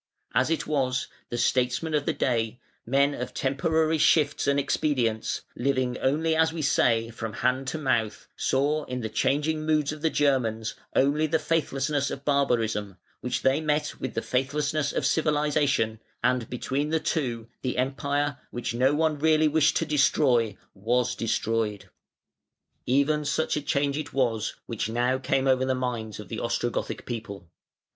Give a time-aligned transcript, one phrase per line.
[0.33, 5.95] As it was, the statesmen of the day, men of temporary shifts and expedients, living
[5.99, 10.09] only as we say "from hand to mouth", saw, in the changing moods of the
[10.09, 16.49] Germans, only the faithlessness of barbarism, which they met with the faithlessness of civilisation, and
[16.49, 21.91] between the two the Empire which no one really wished to destroy was destroyed.
[22.87, 27.05] Even such a change it was which now came over the minds of the Ostrogothic
[27.05, 27.51] people.